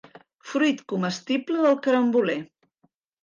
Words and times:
Fruit 0.51 0.79
comestible 0.93 1.59
del 1.67 1.77
caramboler. 1.89 2.39